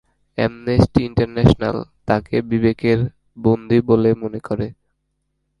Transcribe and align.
Amnesty 0.37 0.99
International 1.09 1.77
তাকে 2.07 2.35
"বিবেকের 2.49 2.99
বন্দী" 3.37 3.79
বলে 3.89 4.09
মনে 4.21 4.39
করে। 4.39 4.67